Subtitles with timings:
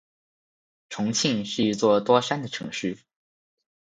[0.89, 2.97] 重庆是一座多山的城市。